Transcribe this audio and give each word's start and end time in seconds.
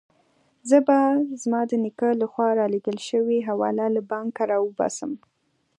زه 0.69 0.77
به 0.87 0.99
زما 1.41 1.61
د 1.69 1.71
نیکه 1.83 2.09
له 2.21 2.25
خوا 2.31 2.47
رالېږل 2.59 2.97
شوې 3.09 3.37
حواله 3.47 3.85
له 3.95 4.01
بانکه 4.11 4.43
راوباسم. 4.51 5.11